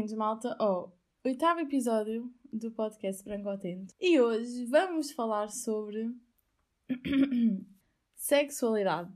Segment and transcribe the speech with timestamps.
[0.00, 3.94] Bem-vindos, malta, ao oitavo episódio do podcast Branco Atento.
[4.00, 6.10] E hoje vamos falar sobre
[8.16, 9.12] sexualidade.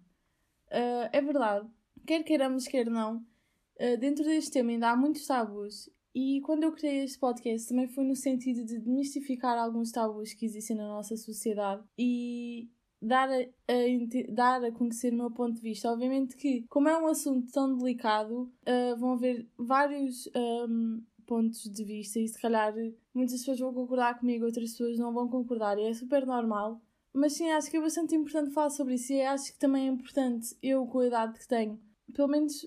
[0.66, 1.66] Uh, é verdade,
[2.07, 5.89] quer queiramos, quer não, uh, dentro deste tema ainda há muitos tabus.
[6.15, 10.45] E quando eu criei este podcast também foi no sentido de demystificar alguns tabus que
[10.45, 12.69] existem na nossa sociedade e
[13.05, 15.91] dar a, a, dar a conhecer o meu ponto de vista.
[15.91, 20.29] Obviamente que, como é um assunto tão delicado, uh, vão haver vários
[20.69, 22.75] um, pontos de vista e se calhar
[23.13, 26.80] muitas pessoas vão concordar comigo, outras pessoas não vão concordar e é super normal.
[27.13, 29.93] Mas sim, acho que é bastante importante falar sobre isso e acho que também é
[29.93, 31.80] importante eu, com a idade que tenho,
[32.13, 32.66] pelo menos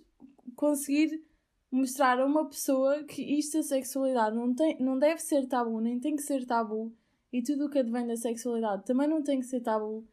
[0.55, 1.21] conseguir
[1.69, 5.99] mostrar a uma pessoa que isto, a sexualidade, não, tem, não deve ser tabu, nem
[5.99, 6.93] tem que ser tabu
[7.31, 10.07] e tudo o que advém da sexualidade também não tem que ser tabu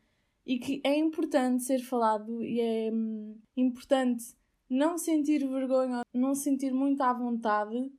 [0.46, 4.34] e que é importante ser falado e é hum, importante
[4.69, 7.91] não sentir vergonha, não sentir muito à vontade.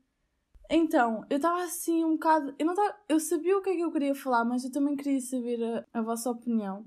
[0.69, 2.53] Então, eu estava assim um bocado.
[2.57, 4.95] Eu, não tava, eu sabia o que é que eu queria falar, mas eu também
[4.95, 6.85] queria saber a, a vossa opinião.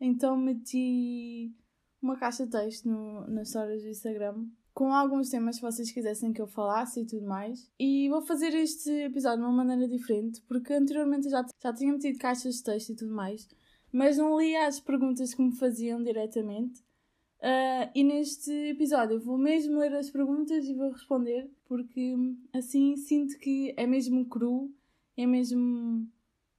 [0.00, 1.52] Então meti
[2.00, 6.34] uma caixa de texto no, nas histórias do Instagram com alguns temas que vocês quisessem
[6.34, 7.70] que eu falasse e tudo mais.
[7.80, 12.18] E vou fazer este episódio de uma maneira diferente, porque anteriormente já, já tinha metido
[12.18, 13.48] caixas de texto e tudo mais
[13.92, 16.80] mas não li as perguntas que me faziam diretamente.
[17.38, 22.14] Uh, e neste episódio vou mesmo ler as perguntas e vou responder, porque
[22.52, 24.72] assim sinto que é mesmo cru,
[25.16, 26.08] é mesmo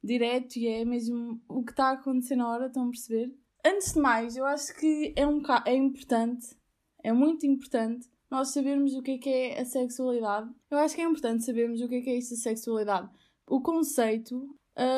[0.04, 3.34] direto e é mesmo o que está a acontecer na hora, estão a perceber?
[3.66, 6.56] Antes de mais, eu acho que é, um, é importante,
[7.04, 10.50] é muito importante nós sabermos o que é que é a sexualidade.
[10.70, 13.10] Eu acho que é importante sabermos o que é que é esta sexualidade.
[13.48, 14.56] O conceito,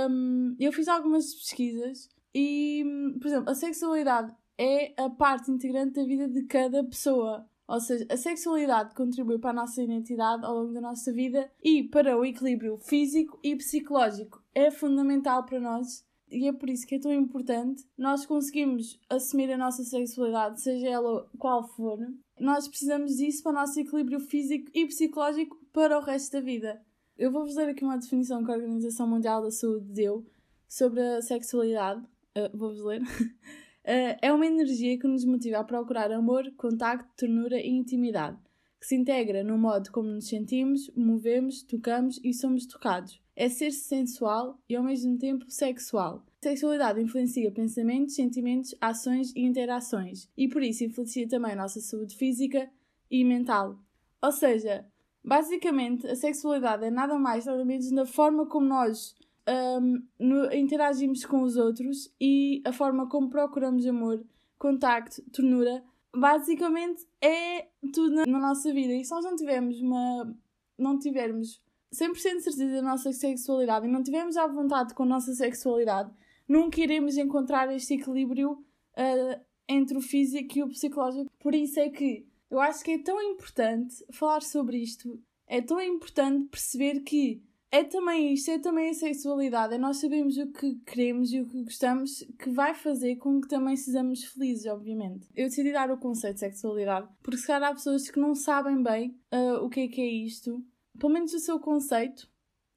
[0.10, 2.84] um, eu fiz algumas pesquisas e,
[3.20, 7.48] por exemplo, a sexualidade é a parte integrante da vida de cada pessoa.
[7.68, 11.84] Ou seja, a sexualidade contribui para a nossa identidade ao longo da nossa vida e
[11.84, 14.44] para o equilíbrio físico e psicológico.
[14.56, 19.52] É fundamental para nós e é por isso que é tão importante nós conseguirmos assumir
[19.52, 22.00] a nossa sexualidade, seja ela qual for.
[22.40, 26.82] Nós precisamos disso para o nosso equilíbrio físico e psicológico para o resto da vida.
[27.18, 30.26] Eu vou-vos ler aqui uma definição que a Organização Mundial da Saúde deu
[30.68, 32.02] sobre a sexualidade
[32.38, 33.02] uh, vou-vos ler.
[33.02, 33.06] uh,
[34.22, 38.38] é uma energia que nos motiva a procurar amor, contacto, ternura e intimidade,
[38.80, 43.22] que se integra no modo como nos sentimos, movemos, tocamos e somos tocados.
[43.36, 46.26] É ser-se sensual e ao mesmo tempo sexual.
[46.42, 51.82] A sexualidade influencia pensamentos, sentimentos, ações e interações, e por isso influencia também a nossa
[51.82, 52.70] saúde física
[53.10, 53.78] e mental.
[54.22, 54.86] Ou seja,
[55.24, 59.16] basicamente a sexualidade é nada mais nada menos na forma como nós
[59.48, 64.24] um, no, interagimos com os outros e a forma como procuramos amor,
[64.58, 65.84] contacto, ternura,
[66.16, 68.94] basicamente é tudo na, na nossa vida.
[68.94, 70.36] E se nós não tivermos uma.
[70.78, 71.62] não tivermos
[71.94, 76.12] 100% certeza da nossa sexualidade e não tivermos à vontade com a nossa sexualidade,
[76.48, 81.32] nunca iremos encontrar este equilíbrio uh, entre o físico e o psicológico.
[81.40, 85.82] Por isso é que eu acho que é tão importante falar sobre isto, é tão
[85.82, 90.76] importante perceber que é também isto, é também a sexualidade, é nós sabemos o que
[90.86, 95.28] queremos e o que gostamos que vai fazer com que também sejamos felizes, obviamente.
[95.36, 98.82] Eu decidi dar o conceito de sexualidade porque se calhar há pessoas que não sabem
[98.82, 100.64] bem uh, o que é que é isto,
[100.98, 102.28] pelo menos o seu conceito,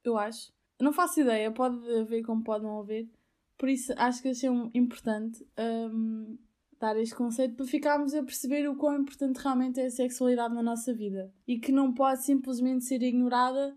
[0.03, 0.53] eu acho.
[0.79, 3.09] Não faço ideia, pode haver como pode não haver,
[3.57, 6.37] por isso acho que achei importante um,
[6.79, 10.61] dar este conceito para ficarmos a perceber o quão importante realmente é a sexualidade na
[10.61, 13.75] nossa vida e que não pode simplesmente ser ignorada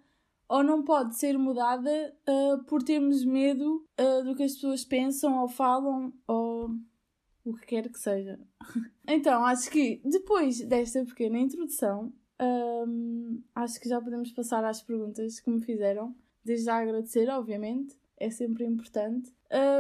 [0.49, 5.41] ou não pode ser mudada uh, por termos medo uh, do que as pessoas pensam
[5.41, 6.71] ou falam ou
[7.45, 8.39] o que quer que seja.
[9.07, 15.41] então, acho que depois desta pequena introdução, um, acho que já podemos passar às perguntas
[15.41, 16.15] que me fizeram.
[16.45, 19.33] Desde já agradecer, obviamente, é sempre importante.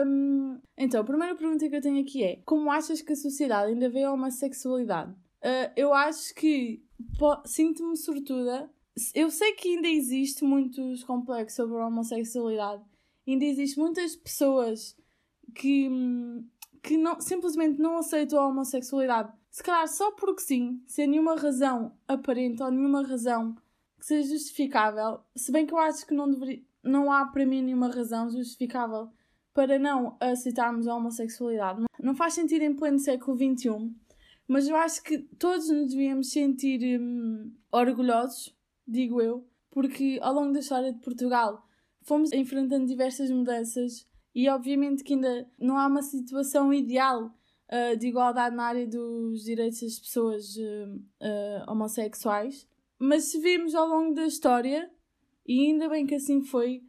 [0.04, 3.72] Um, então, a primeira pergunta que eu tenho aqui é: Como achas que a sociedade
[3.72, 5.12] ainda vê a homossexualidade?
[5.12, 6.82] Uh, eu acho que
[7.44, 8.70] sinto-me sortuda
[9.14, 12.82] eu sei que ainda existe muitos complexos sobre a homossexualidade.
[13.26, 14.96] Ainda existe muitas pessoas
[15.54, 15.90] que,
[16.82, 19.32] que não, simplesmente não aceitam a homossexualidade.
[19.50, 23.54] Se calhar só porque sim, sem nenhuma razão aparente ou nenhuma razão
[23.98, 25.20] que seja justificável.
[25.34, 29.10] Se bem que eu acho que não, deveria, não há para mim nenhuma razão justificável
[29.52, 31.84] para não aceitarmos a homossexualidade.
[32.00, 33.94] Não faz sentido em pleno século XXI,
[34.46, 38.55] mas eu acho que todos nos devíamos sentir hum, orgulhosos
[38.86, 41.66] digo eu, porque ao longo da história de Portugal
[42.02, 48.08] fomos enfrentando diversas mudanças e obviamente que ainda não há uma situação ideal uh, de
[48.08, 52.68] igualdade na área dos direitos das pessoas uh, uh, homossexuais.
[52.98, 54.90] mas se virmos ao longo da história,
[55.46, 56.82] e ainda bem que assim foi,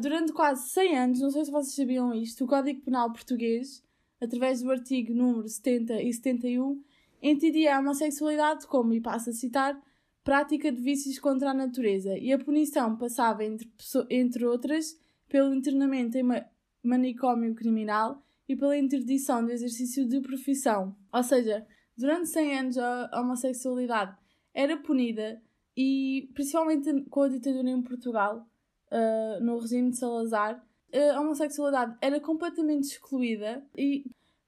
[0.00, 3.82] durante quase 100 anos, não sei se vocês sabiam isto, o Código Penal Português,
[4.20, 6.80] através do artigo número 70 e 71,
[7.20, 9.80] entendia a homossexualidade como, e passo a citar,
[10.24, 13.70] prática de vícios contra a natureza, e a punição passava, entre,
[14.10, 14.98] entre outras,
[15.28, 16.24] pelo internamento em
[16.82, 20.96] manicômio criminal e pela interdição do exercício de profissão.
[21.12, 21.66] Ou seja,
[21.96, 24.16] durante 100 anos a homossexualidade
[24.54, 25.40] era punida
[25.76, 28.48] e, principalmente com a ditadura em Portugal,
[28.90, 30.64] uh, no regime de Salazar,
[31.12, 34.04] a homossexualidade era completamente excluída e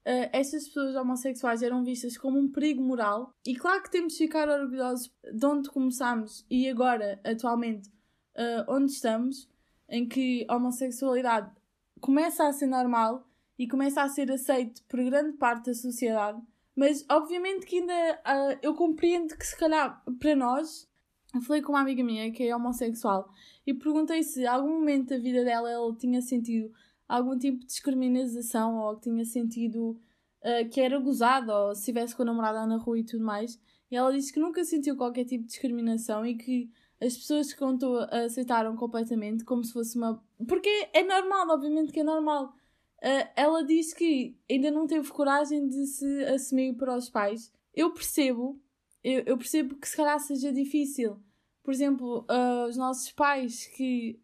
[0.07, 3.33] uh, estas pessoas homossexuais eram vistas como um perigo moral.
[3.45, 8.93] E claro que temos de ficar orgulhosos de onde começámos e agora, atualmente, uh, onde
[8.93, 9.49] estamos,
[9.89, 11.51] em que a homossexualidade
[11.99, 13.27] começa a ser normal
[13.59, 16.41] e começa a ser aceito por grande parte da sociedade.
[16.75, 20.87] Mas obviamente que ainda uh, eu compreendo que se calhar para nós,
[21.33, 23.29] eu falei com uma amiga minha que é homossexual
[23.65, 26.71] e perguntei se algum momento da vida dela ela tinha sentido
[27.07, 29.99] algum tipo de discriminação ou que tinha sentido
[30.41, 33.59] uh, que era gozada ou se estivesse com a namorada na rua e tudo mais.
[33.89, 36.69] E ela disse que nunca sentiu qualquer tipo de discriminação e que
[37.01, 40.21] as pessoas que contou aceitaram completamente como se fosse uma.
[40.47, 42.53] Porque é normal, obviamente que é normal.
[42.97, 47.53] Uh, ela disse que ainda não teve coragem de se assumir para os pais.
[47.73, 48.59] Eu percebo,
[49.03, 51.17] eu, eu percebo que se calhar seja difícil.
[51.63, 54.19] Por exemplo, uh, os nossos pais que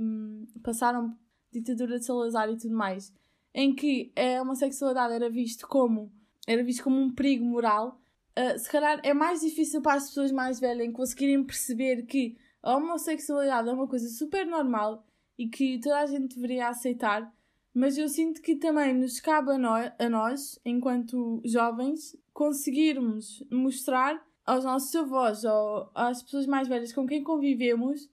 [0.00, 1.16] um, passaram
[1.52, 3.12] ditadura de Salazar e tudo mais,
[3.54, 6.12] em que a homossexualidade era visto como
[6.48, 8.00] era visto como um perigo moral,
[8.38, 12.74] uh, se calhar é mais difícil para as pessoas mais velhas conseguirem perceber que a
[12.74, 15.04] homossexualidade é uma coisa super normal
[15.36, 17.30] e que toda a gente deveria aceitar,
[17.74, 24.26] mas eu sinto que também nos cabe a, no a nós, enquanto jovens, conseguirmos mostrar
[24.46, 28.08] aos nossos avós ou às pessoas mais velhas com quem convivemos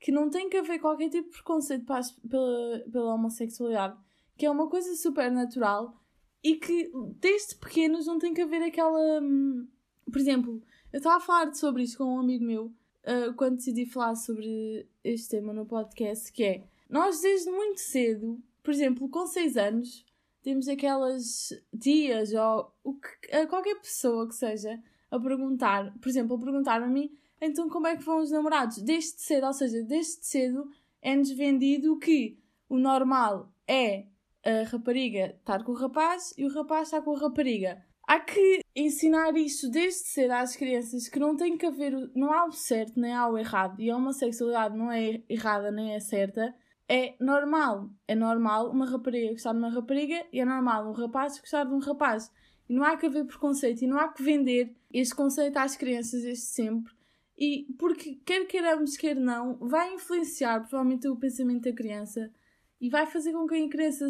[0.00, 3.98] que não tem que haver qualquer tipo de preconceito pela, pela homossexualidade,
[4.36, 5.94] que é uma coisa super natural
[6.42, 9.20] e que desde pequenos não tem que haver aquela.
[9.20, 9.68] Hum,
[10.10, 10.62] por exemplo,
[10.92, 14.88] eu estava a falar sobre isto com um amigo meu uh, quando decidi falar sobre
[15.04, 20.04] este tema no podcast, que é nós desde muito cedo, por exemplo, com 6 anos,
[20.42, 26.40] temos aquelas tias ou o que, qualquer pessoa que seja a perguntar, por exemplo, a
[26.40, 28.78] perguntar a mim então como é que vão os namorados?
[28.82, 30.68] Desde cedo, ou seja, desde cedo
[31.00, 32.38] é-nos vendido que
[32.68, 34.06] o normal é
[34.44, 37.82] a rapariga estar com o rapaz e o rapaz estar com a rapariga.
[38.06, 42.44] Há que ensinar isso desde cedo às crianças que não tem que haver, não há
[42.46, 46.54] o certo nem há o errado e a homossexualidade não é errada nem é certa.
[46.88, 51.38] É normal, é normal uma rapariga gostar de uma rapariga e é normal um rapaz
[51.38, 52.30] gostar de um rapaz.
[52.68, 56.22] E não há que haver preconceito e não há que vender este conceito às crianças
[56.22, 56.99] desde sempre
[57.40, 62.30] e porque, quer queiramos, quer não, vai influenciar provavelmente o pensamento da criança
[62.78, 64.06] e vai fazer com que a criança,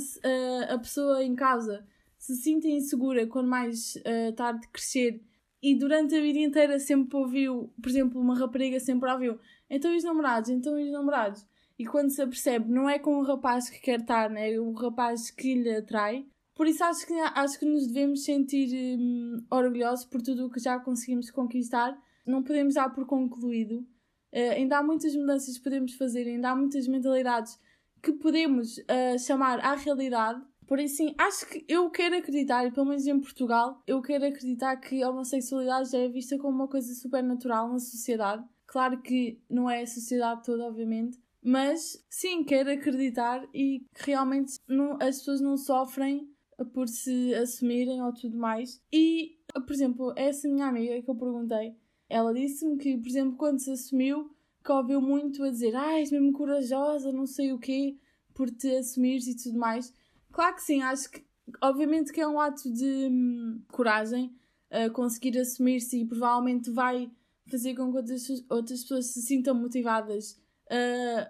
[0.69, 1.87] a, a pessoa em casa,
[2.19, 5.23] se sinta insegura quando mais uh, tarde crescer
[5.63, 9.39] e durante a vida inteira sempre ouviu, por exemplo, uma rapariga sempre ouviu
[9.69, 11.47] então os namorados, então os namorados.
[11.79, 14.53] E quando se apercebe, não é com o rapaz que quer estar, né?
[14.53, 16.27] é o rapaz que lhe atrai.
[16.55, 20.59] Por isso acho que, acho que nos devemos sentir hum, orgulhosos por tudo o que
[20.59, 21.97] já conseguimos conquistar
[22.27, 23.87] não podemos dar por concluído.
[24.33, 27.59] Uh, ainda há muitas mudanças que podemos fazer, ainda há muitas mentalidades
[28.03, 30.41] que podemos uh, chamar à realidade.
[30.67, 34.25] Por isso, sim, acho que eu quero acreditar, e pelo menos em Portugal, eu quero
[34.25, 38.45] acreditar que a homossexualidade já é vista como uma coisa super natural na sociedade.
[38.67, 44.61] Claro que não é a sociedade toda, obviamente, mas sim, quero acreditar e que realmente
[44.69, 46.31] não, as pessoas não sofrem
[46.73, 48.81] por se assumirem ou tudo mais.
[48.93, 51.75] E, por exemplo, essa minha amiga que eu perguntei,
[52.11, 54.31] ela disse-me que, por exemplo, quando se assumiu,
[54.63, 57.97] que ouviu muito a dizer ah, és mesmo corajosa, não sei o quê,
[58.35, 59.95] por te assumires e tudo mais.
[60.33, 61.25] Claro que sim, acho que,
[61.63, 64.35] obviamente que é um ato de hum, coragem
[64.71, 67.11] uh, conseguir assumir-se e provavelmente vai
[67.49, 70.39] fazer com que outras, outras pessoas se sintam motivadas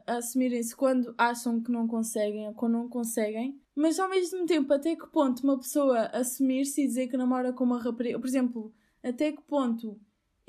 [0.07, 3.59] a assumirem-se quando acham que não conseguem ou quando não conseguem.
[3.75, 7.65] Mas ao mesmo tempo, até que ponto uma pessoa assumir-se e dizer que namora com
[7.65, 8.73] uma rapariga, por exemplo,
[9.03, 9.99] até que ponto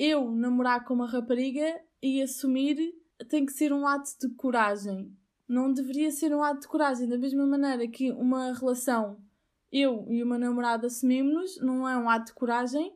[0.04, 2.92] eu namorar com uma rapariga e assumir
[3.30, 5.16] tem que ser um ato de coragem.
[5.48, 9.20] Não deveria ser um ato de coragem, da mesma maneira que uma relação,
[9.72, 12.96] eu e uma namorada assumimos-nos, não é um ato de coragem.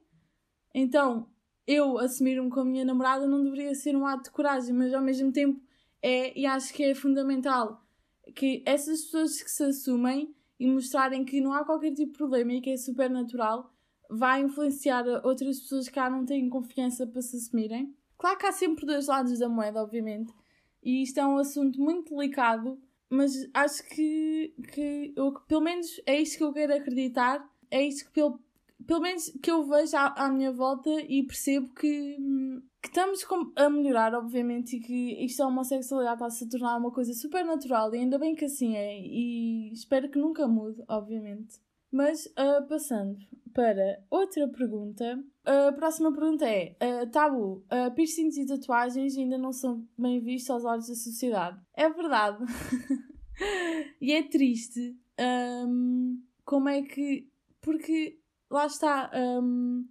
[0.74, 1.30] Então,
[1.68, 5.02] eu assumir-me com a minha namorada não deveria ser um ato de coragem, mas ao
[5.04, 5.62] mesmo tempo
[6.02, 7.86] é, e acho que é fundamental
[8.34, 12.54] que essas pessoas que se assumem e mostrarem que não há qualquer tipo de problema
[12.54, 13.75] e que é super natural,
[14.10, 17.96] vai influenciar outras pessoas que cá não têm confiança para se assumirem.
[18.18, 20.34] Claro que há sempre dois lados da moeda, obviamente,
[20.84, 26.22] e isto é um assunto muito delicado, mas acho que, que eu, pelo menos é
[26.22, 28.40] isto que eu quero acreditar, é isto que pelo,
[28.86, 32.18] pelo menos que eu vejo à, à minha volta e percebo que,
[32.82, 37.14] que estamos a melhorar, obviamente, e que isto a homossexualidade está-se a tornar uma coisa
[37.14, 41.60] super natural e ainda bem que assim é, e espero que nunca mude, obviamente.
[41.92, 43.18] Mas uh, passando
[43.56, 49.54] para outra pergunta, a próxima pergunta é: uh, tabu, uh, piercings e tatuagens ainda não
[49.54, 51.58] são bem vistos aos olhos da sociedade.
[51.74, 52.44] É verdade.
[54.02, 55.00] e é triste.
[55.18, 57.30] Um, como é que.
[57.62, 58.20] Porque
[58.52, 59.10] lá está.
[59.16, 59.88] Um,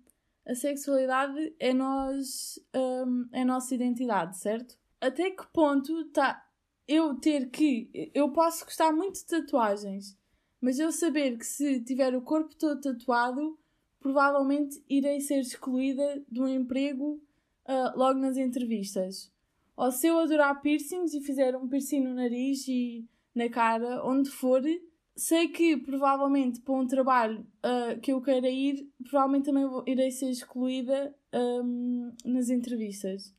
[0.47, 2.61] a sexualidade é nós.
[2.77, 4.79] Um, é a nossa identidade, certo?
[5.01, 6.47] Até que ponto está
[6.87, 8.11] eu ter que.
[8.15, 10.19] Eu posso gostar muito de tatuagens,
[10.65, 13.59] mas eu saber que se tiver o corpo todo tatuado
[14.01, 17.23] provavelmente irei ser excluída do emprego
[17.69, 19.31] uh, logo nas entrevistas.
[19.77, 24.31] Ou se eu adorar piercings e fizer um piercing no nariz e na cara, onde
[24.31, 24.63] for,
[25.15, 30.11] sei que provavelmente para um trabalho uh, que eu queira ir, provavelmente também vou, irei
[30.11, 31.15] ser excluída
[31.63, 33.35] um, nas entrevistas.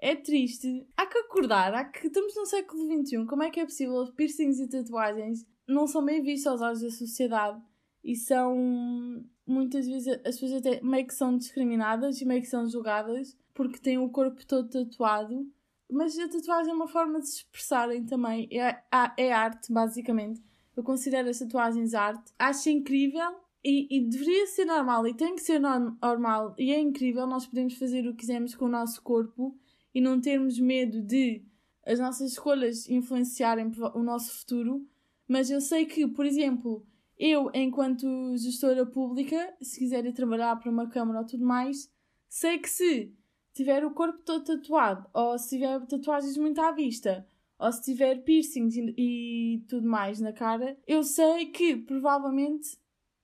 [0.00, 0.86] É triste.
[0.96, 3.26] Há que acordar, há que estamos no século XXI.
[3.26, 6.90] Como é que é possível piercings e tatuagens não são bem vistos aos olhos da
[6.90, 7.60] sociedade
[8.02, 12.68] e são muitas vezes as pessoas até meio que são discriminadas e meio que são
[12.68, 15.46] julgadas porque têm o corpo todo tatuado.
[15.90, 18.48] Mas a tatuagem é uma forma de se expressarem também.
[18.52, 18.82] É,
[19.16, 20.42] é arte, basicamente.
[20.76, 22.32] Eu considero as tatuagens arte.
[22.38, 23.34] Acho incrível
[23.64, 27.74] e, e, deveria ser normal e tem que ser normal e é incrível nós podemos
[27.74, 29.58] fazer o que quisermos com o nosso corpo
[29.92, 31.42] e não termos medo de
[31.84, 34.86] as nossas escolhas influenciarem o nosso futuro
[35.28, 36.84] mas eu sei que, por exemplo,
[37.18, 41.92] eu, enquanto gestora pública, se quiser ir trabalhar para uma câmara ou tudo mais,
[42.28, 43.14] sei que se
[43.52, 47.26] tiver o corpo todo tatuado, ou se tiver tatuagens muito à vista,
[47.58, 52.78] ou se tiver piercings e, e tudo mais na cara, eu sei que provavelmente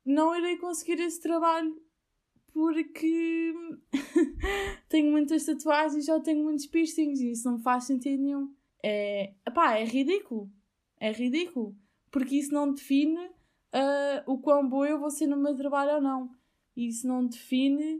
[0.05, 1.81] não irei conseguir esse trabalho
[2.53, 3.53] porque
[4.89, 8.55] tenho muitas tatuagens ou tenho muitos piercings e isso não faz sentido nenhum.
[8.83, 10.51] É, epá, é ridículo.
[11.01, 11.77] É ridículo.
[12.15, 16.01] Porque isso não define uh, o quão boa eu vou ser no meu trabalho ou
[16.01, 16.31] não.
[16.77, 17.97] E isso não define,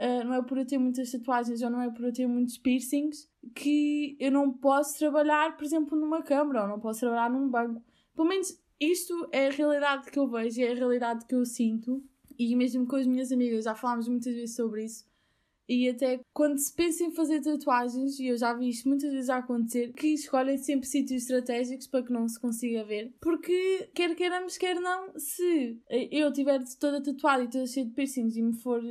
[0.00, 2.58] uh, não é por eu ter muitas tatuagens ou não é por eu ter muitos
[2.58, 7.48] piercings que eu não posso trabalhar, por exemplo, numa câmara ou não posso trabalhar num
[7.48, 7.80] banco.
[8.16, 12.02] Pelo menos isto é a realidade que eu vejo, é a realidade que eu sinto.
[12.36, 15.06] E mesmo com as minhas amigas já falámos muitas vezes sobre isso.
[15.68, 19.30] E até quando se pensa em fazer tatuagens, e eu já vi isto muitas vezes
[19.30, 23.12] a acontecer, que escolhem sempre sítios estratégicos para que não se consiga ver.
[23.20, 25.78] Porque, quer queiramos, quer não, se
[26.10, 28.82] eu estiver toda tatuada e toda cheia de piercings e me for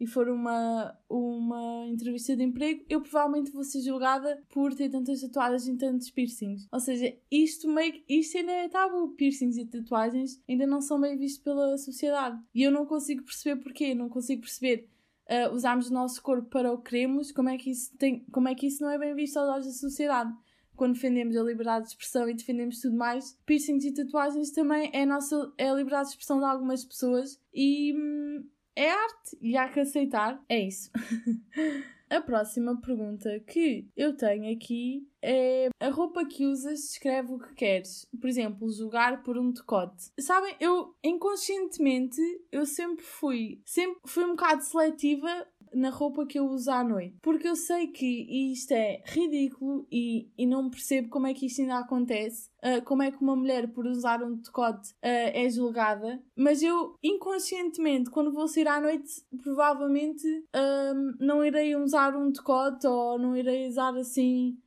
[0.00, 5.20] e for uma, uma entrevista de emprego, eu provavelmente vou ser julgada por ter tantas
[5.20, 6.68] tatuagens e tantos piercings.
[6.72, 9.08] Ou seja, isto, meio, isto ainda é tabu.
[9.16, 12.40] Piercings e tatuagens ainda não são bem vistos pela sociedade.
[12.54, 13.94] E eu não consigo perceber porquê.
[13.94, 14.88] Não consigo perceber
[15.28, 18.48] uh, usarmos o nosso corpo para o que queremos, como é que isso, tem, como
[18.48, 20.32] é que isso não é bem visto aos olhos da sociedade?
[20.74, 25.02] Quando defendemos a liberdade de expressão e defendemos tudo mais, piercings e tatuagens também é
[25.02, 29.56] a, nossa, é a liberdade de expressão de algumas pessoas e hum, é arte e
[29.56, 30.40] há que aceitar.
[30.48, 30.90] É isso.
[32.10, 37.54] A próxima pergunta que eu tenho aqui é a roupa que usas descreve o que
[37.54, 38.06] queres.
[38.18, 40.10] Por exemplo, julgar por um decote.
[40.18, 46.46] Sabem, eu inconscientemente eu sempre fui, sempre fui um bocado seletiva na roupa que eu
[46.46, 47.16] uso à noite.
[47.22, 51.60] Porque eu sei que isto é ridículo e, e não percebo como é que isto
[51.60, 52.50] ainda acontece.
[52.58, 56.20] Uh, como é que uma mulher, por usar um decote, uh, é julgada.
[56.36, 59.08] Mas eu, inconscientemente, quando vou sair à noite,
[59.42, 64.58] provavelmente uh, não irei usar um decote ou não irei usar assim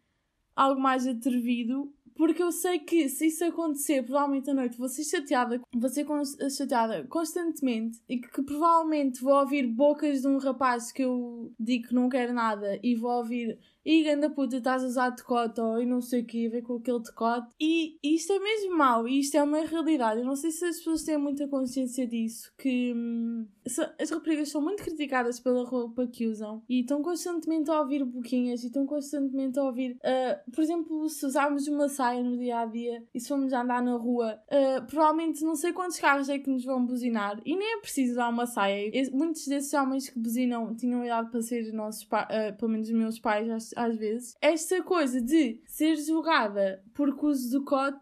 [0.56, 5.04] algo mais atrevido porque eu sei que se isso acontecer, provavelmente à noite, vou ser
[5.04, 6.06] chateada, vou ser
[6.50, 11.90] chateada constantemente e que, que, provavelmente vou ouvir bocas de um rapaz que eu digo
[11.90, 15.82] que não quero nada e vou ouvir e ganda puta, estás a usar decote ou
[15.82, 17.48] e não sei o que, ver com aquele decote.
[17.60, 20.22] E isto é mesmo mau, e isto é uma realidade.
[20.22, 23.48] Eu não sei se as pessoas têm muita consciência disso, que hum,
[24.00, 28.64] as raparigas são muito criticadas pela roupa que usam e estão constantemente a ouvir boquinhas
[28.64, 32.66] e estão constantemente a ouvir, uh, por exemplo, se usarmos uma saia no dia a
[32.66, 36.50] dia e se formos andar na rua, uh, provavelmente não sei quantos carros é que
[36.50, 38.92] nos vão buzinar e nem é preciso usar uma saia.
[39.12, 43.48] Muitos desses homens que buzinam tinham idade para ser nossos uh, pelo menos meus pais,
[43.76, 48.00] às vezes, esta coisa de ser julgada por uso do cote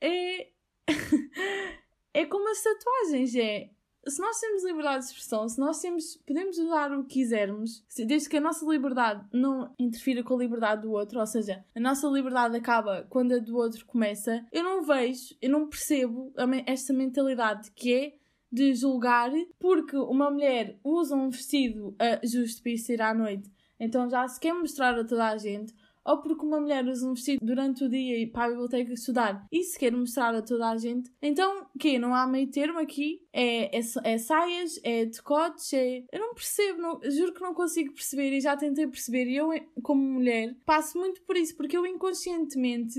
[0.00, 0.48] é.
[2.14, 3.70] é como as tatuagens, é.
[4.06, 8.28] se nós temos liberdade de expressão, se nós temos, podemos usar o que quisermos, desde
[8.28, 12.06] que a nossa liberdade não interfira com a liberdade do outro, ou seja, a nossa
[12.08, 16.32] liberdade acaba quando a do outro começa, eu não vejo, eu não percebo
[16.66, 22.72] esta mentalidade que é de julgar porque uma mulher usa um vestido uh, justo para
[22.72, 25.74] ir sair à noite, então já se quer mostrar a toda a gente,
[26.06, 29.44] ou porque uma mulher usa um vestido durante o dia e para a biblioteca estudar
[29.50, 33.26] e se quer mostrar a toda a gente, então que não há meio termo aqui,
[33.32, 36.04] é, é, é saias, é decotes, é.
[36.12, 39.26] Eu não percebo, não, juro que não consigo perceber e já tentei perceber.
[39.26, 39.50] E eu,
[39.82, 42.98] como mulher, passo muito por isso, porque eu inconscientemente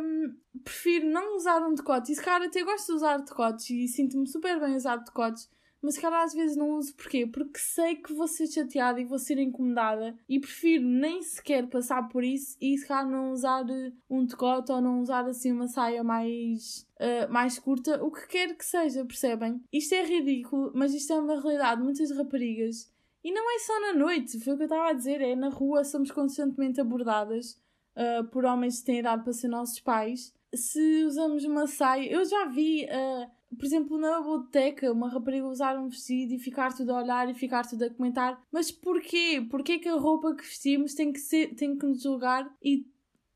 [0.00, 2.12] hum, prefiro não usar um decote.
[2.12, 5.48] E se cara até gosto de usar decotes e sinto-me super bem a usar decotes
[5.80, 7.26] mas se calhar às vezes não uso porquê?
[7.26, 12.08] Porque sei que vou ser chateada e vou ser incomodada e prefiro nem sequer passar
[12.08, 15.68] por isso e se calhar não usar eh, um decote ou não usar assim uma
[15.68, 19.62] saia mais, uh, mais curta, o que quer que seja, percebem?
[19.72, 21.82] Isto é ridículo, mas isto é uma realidade.
[21.82, 22.92] Muitas raparigas,
[23.22, 25.48] e não é só na noite, foi o que eu estava a dizer, é na
[25.48, 27.60] rua, somos constantemente abordadas
[27.94, 30.34] uh, por homens que têm idade para ser nossos pais.
[30.54, 32.84] Se usamos uma saia, eu já vi.
[32.86, 37.28] Uh, por exemplo, na biblioteca, uma rapariga usar um vestido e ficar tudo a olhar
[37.30, 38.40] e ficar tudo a comentar.
[38.52, 39.46] Mas porquê?
[39.50, 42.86] Porquê que a roupa que vestimos tem que, ser, tem que nos julgar e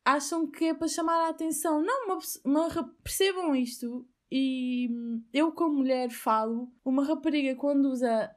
[0.04, 1.82] acham que é para chamar a atenção?
[1.82, 4.06] Não, uma, uma, percebam isto.
[4.30, 4.88] E
[5.32, 8.34] eu, como mulher, falo: uma rapariga quando usa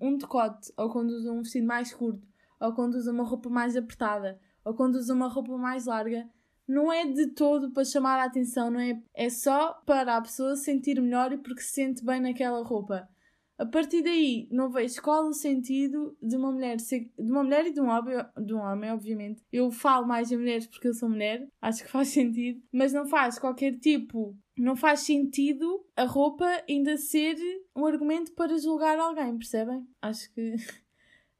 [0.00, 2.26] um, um decote, ou quando usa um vestido mais curto,
[2.60, 6.28] ou quando usa uma roupa mais apertada, ou quando usa uma roupa mais larga,
[6.66, 9.00] não é de todo para chamar a atenção, não é?
[9.14, 13.08] É só para a pessoa se sentir melhor e porque se sente bem naquela roupa.
[13.58, 17.66] A partir daí, não vejo qual o sentido de uma mulher ser, de uma mulher
[17.66, 19.42] e de um homem, de um homem, obviamente.
[19.50, 23.06] Eu falo mais em mulheres porque eu sou mulher, acho que faz sentido, mas não
[23.06, 27.36] faz qualquer tipo, não faz sentido a roupa ainda ser
[27.74, 29.86] um argumento para julgar alguém, percebem?
[30.02, 30.56] Acho que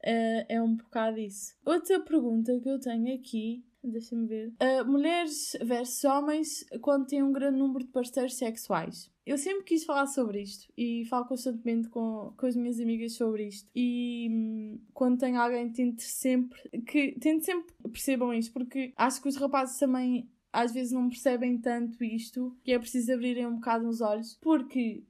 [0.02, 1.54] é, é um bocado isso.
[1.66, 4.52] Outra pergunta que eu tenho aqui Deixa-me ver.
[4.60, 9.10] Uh, mulheres versus homens quando têm um grande número de parceiros sexuais.
[9.24, 13.48] Eu sempre quis falar sobre isto e falo constantemente com, com as minhas amigas sobre
[13.48, 13.68] isto.
[13.74, 19.28] E hum, quando tenho alguém, tento sempre que tento sempre percebam isto, porque acho que
[19.28, 23.86] os rapazes também às vezes não percebem tanto isto, que é preciso abrirem um bocado
[23.86, 25.04] os olhos, porque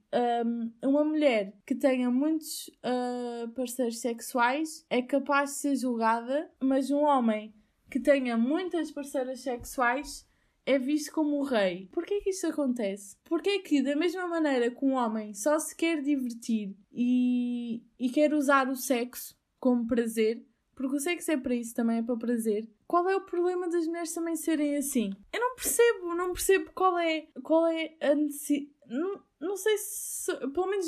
[0.45, 6.91] um, uma mulher que tenha muitos uh, parceiros sexuais é capaz de ser julgada, mas
[6.91, 7.53] um homem
[7.89, 10.27] que tenha muitas parceiras sexuais
[10.65, 11.87] é visto como o rei.
[11.93, 13.15] Porquê que isto acontece?
[13.23, 18.33] Porquê que, da mesma maneira que um homem só se quer divertir e, e quer
[18.33, 20.45] usar o sexo como prazer,
[20.75, 23.87] porque o sexo é para isso também, é para prazer, qual é o problema das
[23.87, 25.09] mulheres também serem assim?
[25.33, 28.75] Eu não percebo, não percebo qual é, qual é a necessidade.
[28.87, 30.33] Não, não sei se.
[30.53, 30.87] Pelo menos.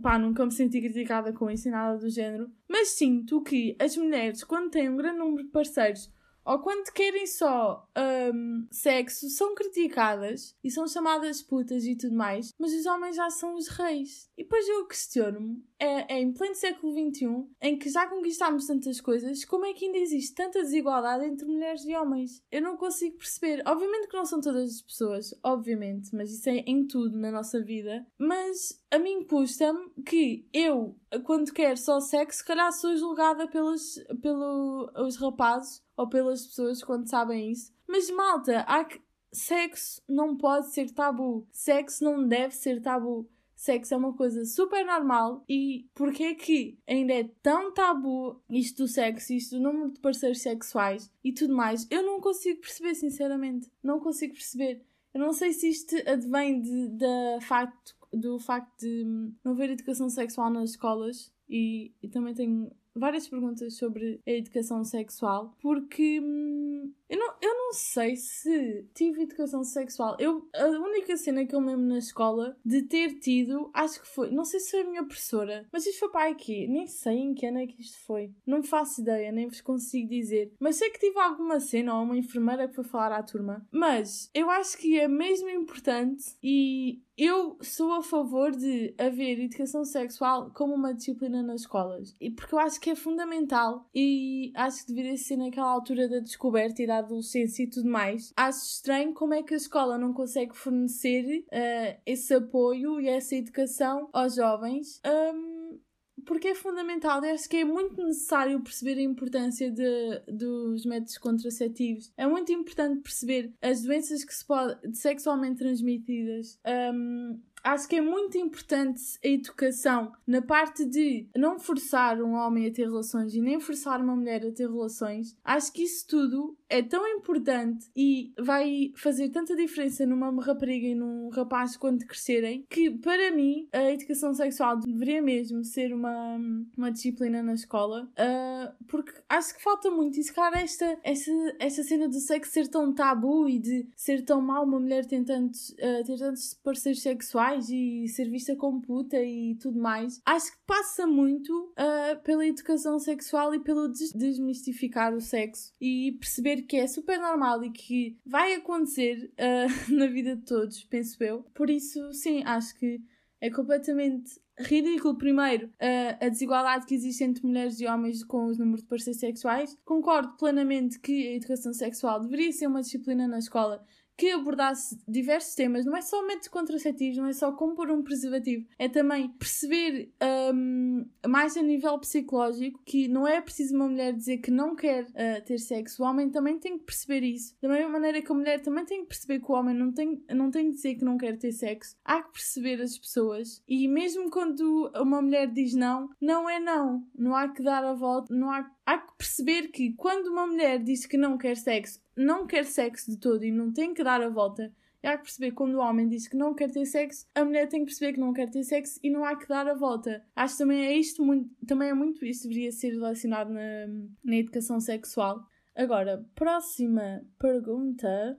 [0.00, 2.50] Pá, nunca me senti criticada com isso e nada do género.
[2.68, 6.12] Mas sinto que as mulheres, quando têm um grande número de parceiros
[6.50, 7.88] ou quando querem só
[8.34, 13.30] um, sexo, são criticadas e são chamadas putas e tudo mais, mas os homens já
[13.30, 14.28] são os reis.
[14.36, 19.00] E depois eu questiono-me, é, é, em pleno século XXI, em que já conquistámos tantas
[19.00, 22.42] coisas, como é que ainda existe tanta desigualdade entre mulheres e homens?
[22.52, 23.62] Eu não consigo perceber.
[23.66, 27.62] Obviamente que não são todas as pessoas, obviamente, mas isso é em tudo na nossa
[27.62, 28.06] vida.
[28.18, 33.98] Mas a mim custa-me que eu, quando quero só sexo, se calhar sou julgada pelos,
[34.20, 37.72] pelos rapazes ou pelas pessoas quando sabem isso.
[37.88, 39.00] Mas malta, há que...
[39.32, 41.46] sexo não pode ser tabu.
[41.50, 43.26] Sexo não deve ser tabu.
[43.60, 48.84] Sexo é uma coisa super normal e porquê é que ainda é tão tabu isto
[48.84, 51.86] do sexo, isto do número de parceiros sexuais e tudo mais?
[51.90, 53.70] Eu não consigo perceber, sinceramente.
[53.82, 54.82] Não consigo perceber.
[55.12, 59.04] Eu não sei se isto advém de, de facto, do facto de
[59.44, 64.82] não haver educação sexual nas escolas e, e também tenho várias perguntas sobre a educação
[64.84, 70.16] sexual, porque hum, eu, não, eu não sei se tive educação sexual.
[70.20, 74.30] Eu, a única cena que eu lembro na escola de ter tido, acho que foi,
[74.30, 77.34] não sei se foi a minha professora, mas isto foi para aqui, nem sei em
[77.34, 78.32] que ano é que isto foi.
[78.46, 80.52] Não faço ideia, nem vos consigo dizer.
[80.60, 83.66] Mas sei que tive alguma cena ou uma enfermeira que foi falar à turma.
[83.72, 89.84] Mas eu acho que é mesmo importante e eu sou a favor de haver educação
[89.84, 92.16] sexual como uma disciplina nas escolas.
[92.18, 96.20] E porque eu acho que é fundamental e acho que deveria ser naquela altura da
[96.20, 98.32] descoberta e da adolescência e tudo mais.
[98.36, 103.34] Acho estranho como é que a escola não consegue fornecer uh, esse apoio e essa
[103.36, 105.00] educação aos jovens.
[105.06, 105.78] Um,
[106.24, 111.18] porque é fundamental, eu acho que é muito necessário perceber a importância de, dos métodos
[111.18, 112.12] contraceptivos.
[112.16, 116.58] É muito importante perceber as doenças que se podem, sexualmente transmitidas,
[116.94, 122.66] um, acho que é muito importante a educação na parte de não forçar um homem
[122.66, 125.36] a ter relações e nem forçar uma mulher a ter relações.
[125.44, 130.94] Acho que isso tudo é tão importante e vai fazer tanta diferença numa rapariga e
[130.94, 136.38] num rapaz quando crescerem que, para mim, a educação sexual deveria mesmo ser uma,
[136.76, 140.18] uma disciplina na escola uh, porque acho que falta muito.
[140.18, 144.22] E se calhar esta, esta, esta cena do sexo ser tão tabu e de ser
[144.22, 148.80] tão mal uma mulher ter tantos, uh, ter tantos parceiros sexuais e ser vista como
[148.80, 154.12] puta e tudo mais, acho que passa muito uh, pela educação sexual e pelo des
[154.12, 160.06] desmistificar o sexo e perceber que é super normal e que vai acontecer uh, na
[160.06, 161.42] vida de todos, penso eu.
[161.54, 163.00] Por isso, sim, acho que
[163.40, 168.58] é completamente ridículo, primeiro, uh, a desigualdade que existe entre mulheres e homens com os
[168.58, 169.76] números de parceiros sexuais.
[169.84, 173.82] Concordo plenamente que a educação sexual deveria ser uma disciplina na escola
[174.20, 178.02] que abordasse diversos temas, não é só métodos contraceptivos, não é só como pôr um
[178.02, 180.12] preservativo, é também perceber
[180.52, 185.04] um, mais a nível psicológico que não é preciso uma mulher dizer que não quer
[185.04, 187.56] uh, ter sexo, o homem também tem que perceber isso.
[187.62, 190.22] Da mesma maneira que a mulher também tem que perceber que o homem não tem,
[190.28, 193.62] não tem que dizer que não quer ter sexo, há que perceber as pessoas.
[193.66, 197.94] E mesmo quando uma mulher diz não, não é não, não há que dar a
[197.94, 202.00] volta, não há há que perceber que quando uma mulher diz que não quer sexo,
[202.20, 204.72] não quer sexo de todo e não tem que dar a volta.
[205.02, 207.66] E há que perceber quando o homem diz que não quer ter sexo, a mulher
[207.68, 210.22] tem que perceber que não quer ter sexo e não há que dar a volta.
[210.36, 213.86] Acho que também é isto muito, também é muito isto deveria ser relacionado na,
[214.22, 215.42] na educação sexual.
[215.74, 218.38] Agora, próxima pergunta.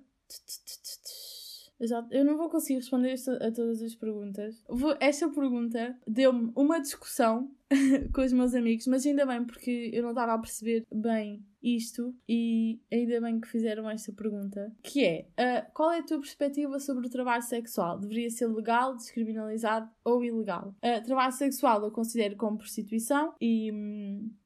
[1.81, 2.07] Exato.
[2.11, 4.63] Eu não vou conseguir responder a todas as perguntas.
[4.99, 7.51] Esta pergunta deu-me uma discussão
[8.13, 12.13] com os meus amigos, mas ainda bem porque eu não estava a perceber bem isto
[12.27, 16.79] e ainda bem que fizeram esta pergunta, que é uh, qual é a tua perspectiva
[16.79, 17.99] sobre o trabalho sexual?
[17.99, 20.75] Deveria ser legal, descriminalizado ou ilegal?
[20.83, 23.71] Uh, trabalho sexual eu considero como prostituição e,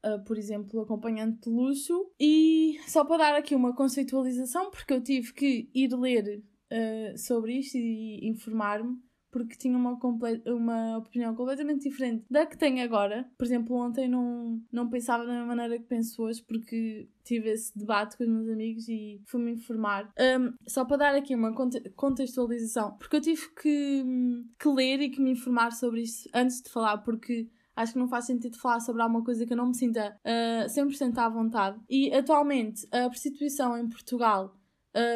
[0.05, 5.01] uh, por exemplo, acompanhante de luxo e só para dar aqui uma conceitualização, porque eu
[5.01, 6.43] tive que ir ler
[6.75, 8.97] uh, sobre isto e informar-me,
[9.35, 9.99] porque tinha uma,
[10.47, 13.29] uma opinião completamente diferente da que tenho agora.
[13.37, 17.77] Por exemplo, ontem não, não pensava da mesma maneira que penso hoje, porque tive esse
[17.77, 20.09] debate com os meus amigos e fui-me informar.
[20.17, 21.53] Um, só para dar aqui uma
[21.97, 24.05] contextualização, porque eu tive que,
[24.57, 28.07] que ler e que me informar sobre isto antes de falar, porque acho que não
[28.07, 31.77] faz sentido falar sobre alguma coisa que eu não me sinta uh, 100% à vontade.
[31.89, 34.55] E atualmente a prostituição em Portugal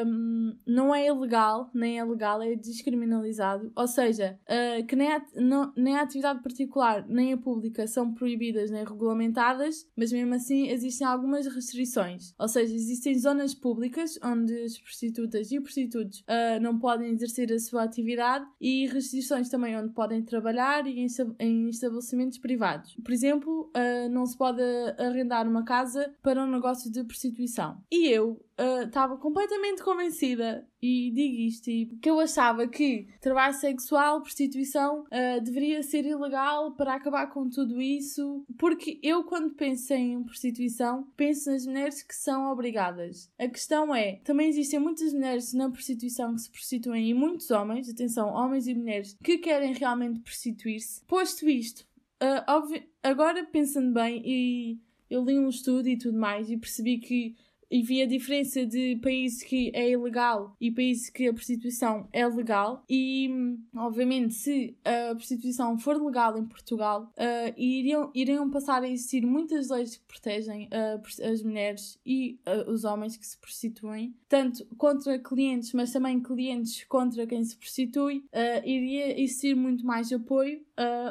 [0.05, 3.71] um, não é ilegal, nem é legal, é descriminalizado.
[3.75, 8.13] Ou seja, uh, que nem a, não, nem a atividade particular nem a pública são
[8.13, 12.33] proibidas nem regulamentadas, mas mesmo assim existem algumas restrições.
[12.37, 17.59] Ou seja, existem zonas públicas onde as prostitutas e prostitutos uh, não podem exercer a
[17.59, 21.07] sua atividade e restrições também onde podem trabalhar e em,
[21.39, 22.95] em estabelecimentos privados.
[23.03, 24.61] Por exemplo, uh, não se pode
[24.97, 27.81] arrendar uma casa para um negócio de prostituição.
[27.91, 28.39] E eu
[28.85, 35.01] estava uh, completamente convencida, e digo isto, e que eu achava que trabalho sexual, prostituição,
[35.03, 41.07] uh, deveria ser ilegal para acabar com tudo isso, porque eu, quando penso em prostituição,
[41.15, 43.31] penso nas mulheres que são obrigadas.
[43.39, 47.89] A questão é, também existem muitas mulheres na prostituição que se prostituem e muitos homens,
[47.89, 51.03] atenção, homens e mulheres, que querem realmente prostituir-se.
[51.05, 51.85] Posto isto,
[52.21, 57.35] uh, agora pensando bem, e eu li um estudo e tudo mais, e percebi que
[57.69, 62.25] e vi a diferença de países que é ilegal e países que a prostituição é
[62.27, 62.83] legal.
[62.89, 63.29] E
[63.75, 69.69] obviamente se a prostituição for legal em Portugal uh, iriam, iriam passar a existir muitas
[69.69, 74.15] leis que protegem uh, as mulheres e uh, os homens que se prostituem.
[74.27, 78.23] Tanto contra clientes mas também clientes contra quem se prostitui
[78.63, 80.61] iria existir muito mais apoio.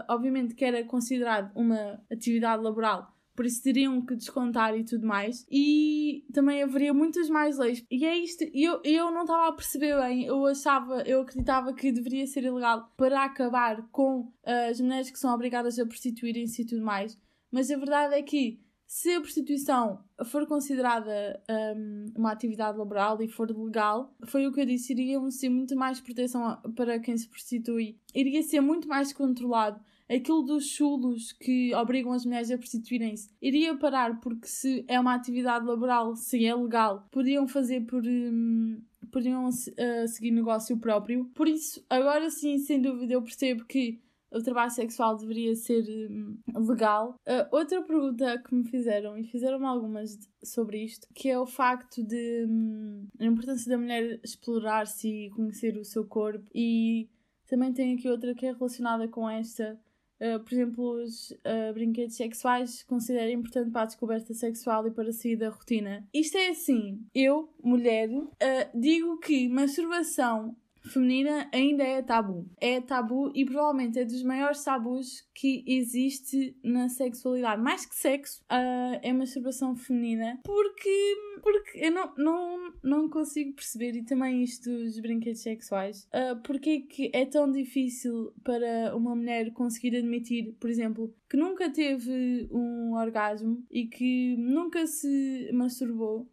[0.08, 5.46] Obviamente que era considerado uma atividade laboral por isso teriam que descontar e tudo mais.
[5.48, 7.84] E também haveria muitas mais leis.
[7.88, 11.92] E é isto, eu, eu não estava a perceber bem, eu achava, eu acreditava que
[11.92, 16.82] deveria ser ilegal para acabar com as mulheres que são obrigadas a prostituírem-se e tudo
[16.82, 17.16] mais.
[17.48, 21.40] Mas a verdade é que se a prostituição for considerada
[21.76, 25.76] um, uma atividade laboral e for legal, foi o que eu disse, iria ser muito
[25.76, 31.74] mais proteção para quem se prostitui, iria ser muito mais controlado aquilo dos chulos que
[31.74, 36.54] obrigam as mulheres a prostituírem-se iria parar porque se é uma atividade laboral, se é
[36.54, 38.02] legal, podiam fazer por.
[38.04, 41.24] Hum, podiam uh, seguir negócio próprio.
[41.34, 46.38] Por isso, agora sim, sem dúvida, eu percebo que o trabalho sexual deveria ser hum,
[46.54, 47.14] legal.
[47.26, 52.02] Uh, outra pergunta que me fizeram, e fizeram-me algumas sobre isto, que é o facto
[52.02, 57.08] de hum, a importância da mulher explorar-se e conhecer o seu corpo e
[57.48, 59.78] também tem aqui outra que é relacionada com esta.
[60.20, 65.12] Uh, por exemplo, os uh, brinquedos sexuais considero importante para a descoberta sexual e para
[65.12, 66.06] sair da rotina.
[66.12, 68.28] Isto é assim, eu, mulher, uh,
[68.74, 72.48] digo que masturbação feminina ainda é tabu.
[72.60, 77.62] É tabu e provavelmente é dos maiores tabus que existe na sexualidade.
[77.62, 80.40] Mais que sexo, uh, é masturbação feminina.
[80.44, 86.40] Porque, porque eu não, não, não consigo perceber, e também isto dos brinquedos sexuais, uh,
[86.42, 91.70] porque é que é tão difícil para uma mulher conseguir admitir, por exemplo, que nunca
[91.70, 96.28] teve um orgasmo e que nunca se masturbou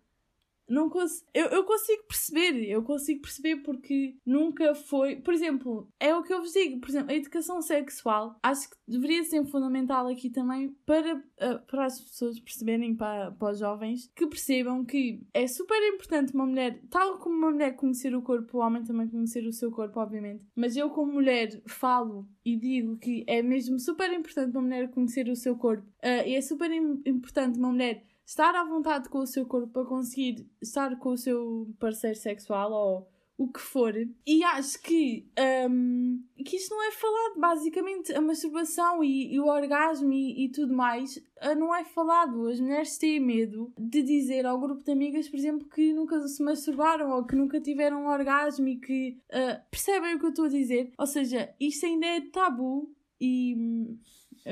[0.67, 5.17] não cons eu, eu consigo perceber, eu consigo perceber porque nunca foi.
[5.17, 8.75] Por exemplo, é o que eu vos digo, por exemplo, a educação sexual acho que
[8.87, 14.11] deveria ser fundamental aqui também para, uh, para as pessoas perceberem, para, para os jovens,
[14.15, 18.57] que percebam que é super importante uma mulher, tal como uma mulher conhecer o corpo,
[18.57, 20.43] o homem também conhecer o seu corpo, obviamente.
[20.55, 25.27] Mas eu, como mulher, falo e digo que é mesmo super importante uma mulher conhecer
[25.29, 29.27] o seu corpo, uh, e é super importante uma mulher estar à vontade com o
[29.27, 33.93] seu corpo para conseguir estar com o seu parceiro sexual ou o que for.
[34.25, 35.27] E acho que,
[35.69, 37.39] um, que isto não é falado.
[37.39, 42.47] Basicamente, a masturbação e, e o orgasmo e, e, tudo mais uh, não é falado.
[42.47, 46.41] As mulheres têm medo de dizer ao grupo de amigas, por exemplo, que nunca se
[46.41, 50.45] masturbaram ou que nunca tiveram um orgasmo e que uh, percebem o que eu estou
[50.45, 50.91] a dizer.
[50.97, 53.97] Ou seja, isto ainda é tabu e.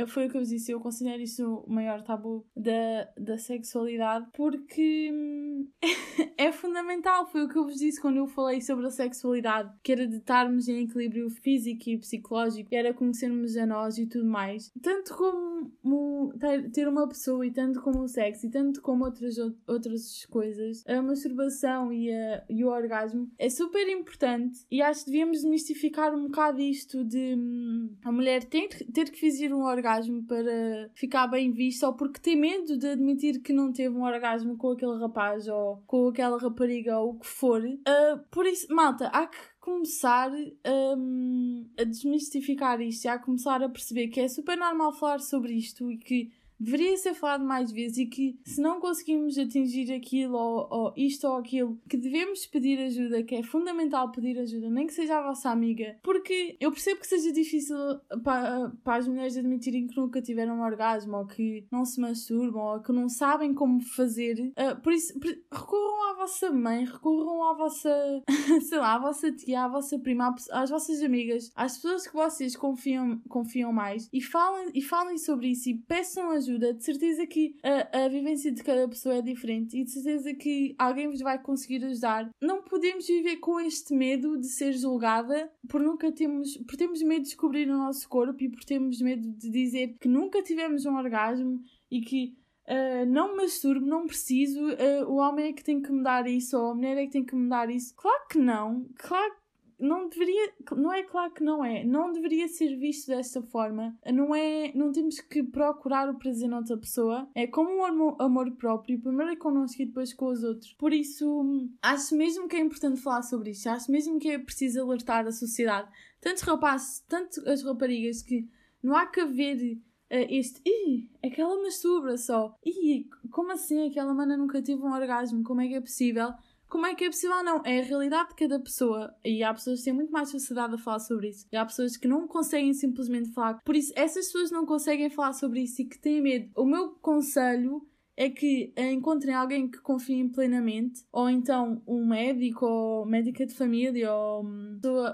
[0.08, 5.12] Foi o que eu disse, eu considero isso o maior tabu da, da sexualidade porque
[5.14, 5.68] hum,
[6.38, 7.28] é fundamental.
[7.28, 10.18] Foi o que eu vos disse quando eu falei sobre a sexualidade, que era de
[10.18, 14.72] estarmos em equilíbrio físico e psicológico, era conhecermos a nós e tudo mais.
[14.82, 16.34] Tanto como
[16.74, 19.36] ter uma pessoa, e tanto como o sexo, e tanto como outras,
[19.68, 25.12] outras coisas, a masturbação e, a, e o orgasmo é super importante e acho que
[25.12, 29.83] devíamos desmistificar um bocado isto de hum, a mulher ter, ter que fazer um orgasmo
[29.84, 34.04] orgasmo para ficar bem visto ou porque tem medo de admitir que não teve um
[34.04, 37.62] orgasmo com aquele rapaz ou com aquela rapariga ou o que for.
[37.62, 43.70] Uh, por isso, malta, há que começar um, a desmistificar isto e a começar a
[43.70, 46.32] perceber que é super normal falar sobre isto e que
[46.64, 51.28] deveria ser falado mais vezes e que se não conseguimos atingir aquilo ou, ou, isto
[51.28, 55.24] ou aquilo, que devemos pedir ajuda, que é fundamental pedir ajuda, nem que seja a
[55.24, 57.76] vossa amiga, porque eu percebo que seja difícil
[58.24, 62.76] para, para as mulheres admitirem que nunca tiveram um orgasmo ou que não se masturbam
[62.76, 64.54] ou que não sabem como fazer.
[64.58, 68.24] Uh, por isso, por, recorram à vossa mãe, recorram à vossa,
[68.62, 72.56] sei lá, à vossa tia, à vossa prima, às vossas amigas, às pessoas que vocês
[72.56, 77.56] confiam, confiam mais e falem, e falem sobre isso e peçam ajuda de certeza que
[77.64, 81.42] a, a vivência de cada pessoa é diferente e de certeza que alguém vos vai
[81.42, 82.30] conseguir ajudar.
[82.42, 87.24] Não podemos viver com este medo de ser julgada por nunca termos, por termos medo
[87.24, 90.96] de descobrir o nosso corpo e por termos medo de dizer que nunca tivemos um
[90.96, 92.36] orgasmo e que
[92.66, 96.72] Uh, não masturbo, não preciso, uh, o homem é que tem que mudar isso, ou
[96.72, 97.94] a mulher é que tem que mudar isso.
[97.94, 99.36] Claro que não, claro
[99.84, 103.98] não deveria, não é claro que não é, não deveria ser visto desta forma.
[104.12, 107.30] Não é, não temos que procurar o prazer noutra pessoa.
[107.36, 110.74] É como um amor, amor próprio, primeiro é connosco e depois com os outros.
[110.74, 113.68] Por isso, acho mesmo que é importante falar sobre isto.
[113.68, 115.90] Acho mesmo que é preciso alertar a sociedade,
[116.22, 118.48] tanto rapazes, tanto as raparigas, que
[118.82, 119.78] não há que haver
[120.12, 125.44] uh, este, Ih, aquela masturba só, Ih, como assim aquela mana nunca teve um orgasmo,
[125.44, 126.34] como é que é possível?
[126.74, 127.44] Como é que é possível?
[127.44, 129.16] Não, é a realidade de cada pessoa.
[129.24, 131.46] E há pessoas que têm muito mais facilidade a falar sobre isso.
[131.52, 133.62] E há pessoas que não conseguem simplesmente falar.
[133.64, 136.50] Por isso, essas pessoas não conseguem falar sobre isso e que têm medo.
[136.56, 143.06] O meu conselho é que encontrem alguém que confiem plenamente, ou então um médico, ou
[143.06, 144.42] médica de família, ou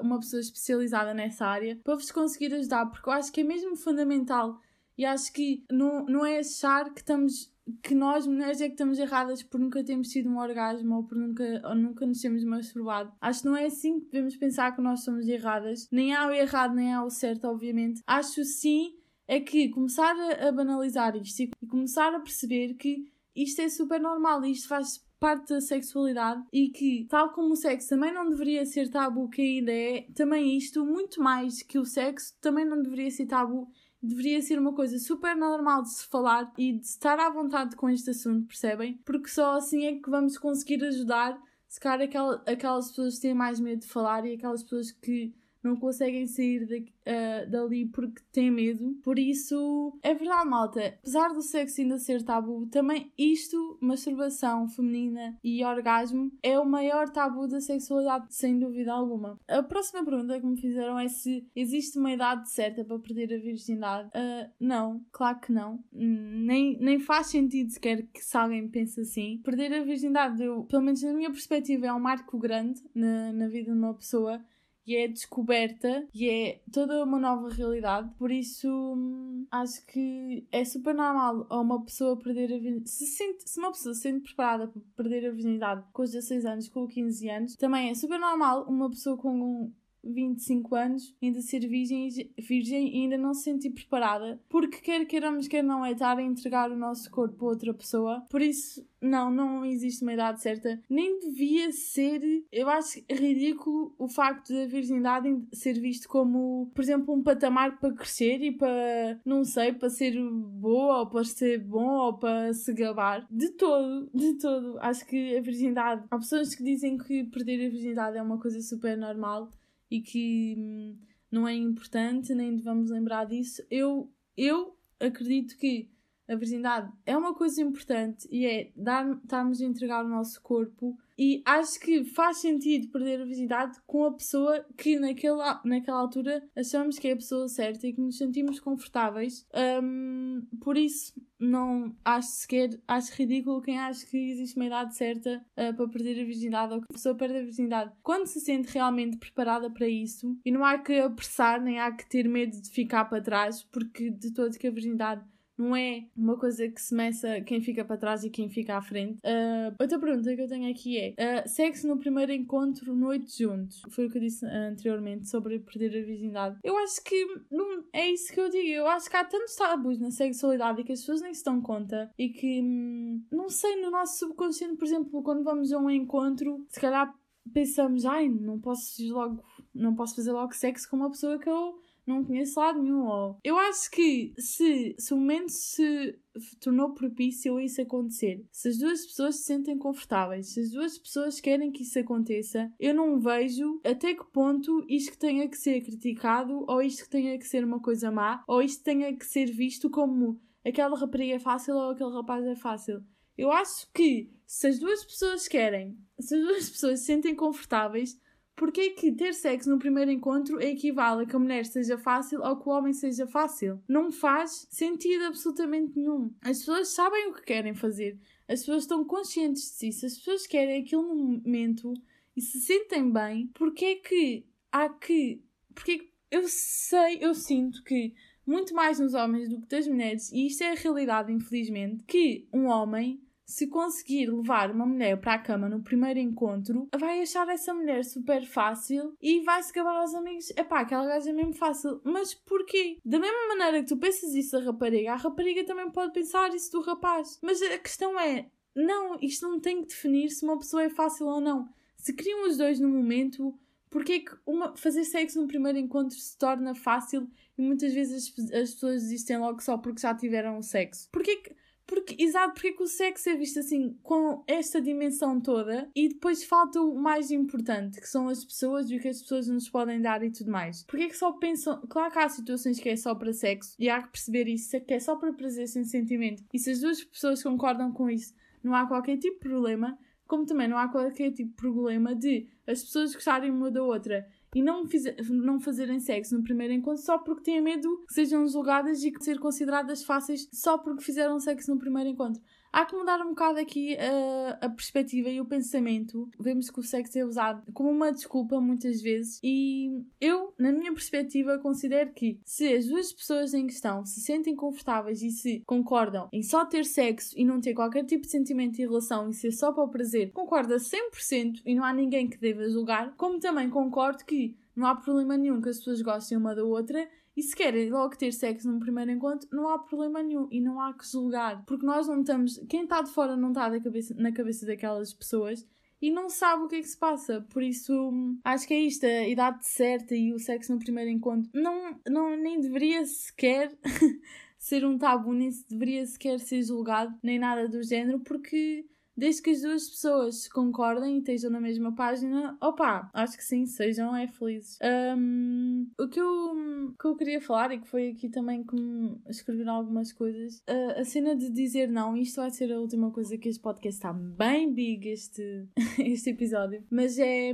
[0.02, 3.76] uma pessoa especializada nessa área, para vos conseguir ajudar, porque eu acho que é mesmo
[3.76, 4.62] fundamental
[4.98, 7.50] e acho que não, não é achar que estamos
[7.82, 11.18] que nós mulheres é que estamos erradas por nunca termos tido um orgasmo ou por
[11.18, 13.12] nunca, ou nunca nos termos masturbado.
[13.22, 15.88] Acho que não é assim que devemos pensar que nós somos erradas.
[15.92, 18.02] Nem há o errado, nem há o certo, obviamente.
[18.06, 18.94] Acho sim
[19.28, 23.06] é que começar a, banalizar isto e começar a perceber que
[23.36, 27.90] isto é super normal isto faz parte da sexualidade e que, tal como o sexo
[27.90, 32.34] também não deveria ser tabu, que ainda é, também isto, muito mais que o sexo,
[32.42, 33.70] também não deveria ser tabu
[34.02, 37.90] deveria ser uma coisa super normal de se falar e de estar à vontade com
[37.90, 38.98] este assunto, percebem?
[39.06, 42.08] Porque só assim é que vamos conseguir ajudar, se calhar,
[42.46, 46.66] aquelas pessoas que têm mais medo de falar e aquelas pessoas que não conseguem sair
[46.66, 48.98] de, uh, dali porque têm medo.
[49.04, 50.98] Por isso, é verdade, malta.
[51.00, 57.10] Apesar do sexo ainda ser tabu, também isto, masturbação feminina e orgasmo, é o maior
[57.10, 59.40] tabu da sexualidade, sem dúvida alguma.
[59.48, 63.40] A próxima pergunta que me fizeram é se existe uma idade certa para perder a
[63.40, 64.10] virgindade.
[64.10, 65.84] Uh, não, claro que não.
[65.92, 69.42] Nem, nem faz sentido sequer que se alguém pense assim.
[69.44, 73.48] Perder a virgindade, eu, pelo menos na minha perspectiva, é um marco grande na, na
[73.48, 74.42] vida de uma pessoa
[74.90, 78.10] e é descoberta e é toda uma nova realidade.
[78.18, 82.88] Por isso, hum, acho que é super normal uma pessoa perder a.
[82.88, 86.44] Se, sente, se uma pessoa se sente preparada para perder a virgindade com os 16
[86.44, 89.72] anos, com 15 anos, também é super normal uma pessoa com
[90.04, 95.48] 25 anos, ainda ser virgem, virgem e ainda não se sentir preparada, porque quer queiramos,
[95.48, 98.26] quer não é estar a entregar o nosso corpo a outra pessoa.
[98.30, 100.82] Por isso, não, não existe uma idade certa.
[100.90, 107.14] Nem devia ser, eu acho ridículo o facto da virgindade ser visto como, por exemplo,
[107.14, 111.98] um patamar para crescer e para, não sei, para ser boa ou para ser bom
[111.98, 113.26] ou para se gabar.
[113.30, 114.78] De todo, de todo.
[114.80, 118.62] Acho que a virgindade, há pessoas que dizem que perder a virgindade é uma coisa
[118.62, 119.50] super normal
[119.90, 120.98] e que hum,
[121.32, 123.62] não é importante, nem devemos lembrar disso.
[123.70, 125.90] Eu, eu acredito que
[126.30, 131.42] a virgindade é uma coisa importante e é estarmos a entregar o nosso corpo e
[131.46, 136.98] acho que faz sentido perder a virgindade com a pessoa que naquela, naquela altura achamos
[136.98, 139.46] que é a pessoa certa e que nos sentimos confortáveis.
[139.84, 145.46] Um, por isso, não acho sequer, acho ridículo quem acha que existe uma idade certa
[145.58, 147.92] uh, para perder a virgindade ou que a pessoa perde a virgindade.
[148.02, 152.08] Quando se sente realmente preparada para isso, e não há que apressar nem há que
[152.08, 155.22] ter medo de ficar para trás, porque de todo que a virgindade
[155.60, 158.82] não é uma coisa que se meça quem fica para trás e quem fica à
[158.82, 159.20] frente.
[159.20, 163.82] Uh, outra pergunta que eu tenho aqui é: uh, sexo no primeiro encontro, noite juntos?
[163.90, 166.58] Foi o que eu disse anteriormente sobre perder a virgindade.
[166.64, 168.70] Eu acho que não é isso que eu digo.
[168.70, 172.10] Eu acho que há tantos tabus na sexualidade que as pessoas nem se dão conta
[172.18, 176.66] e que, hum, não sei, no nosso subconsciente, por exemplo, quando vamos a um encontro,
[176.70, 177.14] se calhar
[177.54, 179.44] pensamos, ai, não posso logo,
[179.74, 183.06] não posso fazer logo sexo com uma pessoa que eu não conheço lado nenhum.
[183.06, 183.38] Ou...
[183.44, 186.20] Eu acho que se, se o momento se
[186.60, 190.98] tornou propício a isso acontecer, se as duas pessoas se sentem confortáveis, se as duas
[190.98, 195.82] pessoas querem que isso aconteça, eu não vejo até que ponto isto tenha que ser
[195.82, 199.90] criticado, ou isto tenha que ser uma coisa má, ou isto tenha que ser visto
[199.90, 203.04] como aquela rapariga é fácil ou aquele rapaz é fácil.
[203.38, 208.20] Eu acho que se as duas pessoas querem, se as duas pessoas se sentem confortáveis,
[208.60, 212.42] porque é que ter sexo no primeiro encontro equivale a que a mulher seja fácil
[212.42, 213.82] ou que o homem seja fácil?
[213.88, 216.30] Não faz sentido absolutamente nenhum.
[216.42, 218.20] As pessoas sabem o que querem fazer,
[218.50, 221.94] as pessoas estão conscientes de si, se as pessoas querem aquilo no momento
[222.36, 225.42] e se sentem bem, porque é que há que.
[225.74, 228.14] Porque eu sei, eu sinto que
[228.46, 232.46] muito mais nos homens do que das mulheres, e isto é a realidade, infelizmente, que
[232.52, 237.50] um homem se conseguir levar uma mulher para a cama no primeiro encontro, vai achar
[237.50, 240.52] essa mulher super fácil e vai se acabar aos amigos.
[240.52, 242.00] Epá, aquela gaja é mesmo fácil.
[242.04, 243.00] Mas porquê?
[243.04, 246.72] Da mesma maneira que tu pensas isso da rapariga, a rapariga também pode pensar isso
[246.72, 247.40] do rapaz.
[247.42, 251.26] Mas a questão é, não, isto não tem que definir se uma pessoa é fácil
[251.26, 251.68] ou não.
[251.98, 253.58] Se criam os dois no momento,
[253.90, 258.32] porque é que uma, fazer sexo no primeiro encontro se torna fácil e muitas vezes
[258.38, 261.10] as, as pessoas desistem logo só porque já tiveram sexo?
[261.12, 261.56] Porquê que
[261.90, 266.08] porque, exato, porque é que o sexo é visto assim, com esta dimensão toda, e
[266.08, 269.68] depois falta o mais importante, que são as pessoas e o que as pessoas nos
[269.68, 270.84] podem dar e tudo mais.
[270.84, 271.82] Porque é que só pensam.
[271.90, 274.94] Claro que há situações que é só para sexo, e há que perceber isso, que
[274.94, 276.44] é só para prazer sem sentimento.
[276.54, 279.98] E se as duas pessoas concordam com isso, não há qualquer tipo de problema,
[280.28, 284.28] como também não há qualquer tipo de problema de as pessoas gostarem uma da outra
[284.56, 284.84] e não,
[285.30, 289.24] não fazerem sexo no primeiro encontro só porque têm medo que sejam julgadas e que
[289.24, 292.42] ser consideradas fáceis só porque fizeram sexo no primeiro encontro.
[292.72, 296.30] Há que mudar um bocado aqui a, a perspectiva e o pensamento.
[296.40, 300.94] Vemos que o sexo é usado como uma desculpa muitas vezes, e eu, na minha
[300.94, 306.30] perspectiva, considero que se as duas pessoas em questão se sentem confortáveis e se concordam
[306.32, 309.52] em só ter sexo e não ter qualquer tipo de sentimento em relação e ser
[309.52, 313.70] só para o prazer, concorda 100% e não há ninguém que deva julgar, como também
[313.70, 317.08] concordo que não há problema nenhum que as pessoas gostem uma da outra
[317.40, 320.82] e se querem logo ter sexo num primeiro encontro, não há problema nenhum e não
[320.82, 321.64] há que julgar.
[321.66, 322.60] Porque nós não estamos.
[322.68, 325.66] Quem está de fora não está cabeça, na cabeça daquelas pessoas
[326.02, 327.40] e não sabe o que é que se passa.
[327.50, 328.12] Por isso,
[328.44, 331.50] acho que é isto, a idade certa e o sexo no primeiro encontro.
[331.54, 333.72] Não, não nem deveria sequer
[334.60, 338.86] ser um tabu, nem deveria sequer ser julgado, nem nada do género, porque
[339.20, 343.66] desde que as duas pessoas concordem e estejam na mesma página, opá, acho que sim,
[343.66, 344.80] sejam é felizes.
[345.18, 349.20] Um, o que eu, que eu queria falar e que foi aqui também que me
[349.28, 353.38] escreveram algumas coisas, uh, a cena de dizer não, isto vai ser a última coisa
[353.38, 355.68] que este podcast está bem big este,
[356.00, 357.52] este episódio, mas é,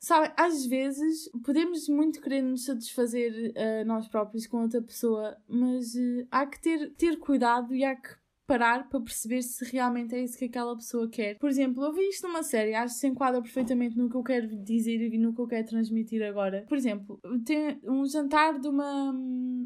[0.00, 5.94] sabe, às vezes podemos muito querer nos satisfazer uh, nós próprios com outra pessoa, mas
[5.94, 10.22] uh, há que ter, ter cuidado e há que parar para perceber se realmente é
[10.22, 11.36] isso que aquela pessoa quer.
[11.38, 14.22] Por exemplo, eu vi isto numa série, acho que se enquadra perfeitamente no que eu
[14.22, 16.64] quero dizer e no que eu quero transmitir agora.
[16.68, 19.12] Por exemplo, tem um jantar de uma,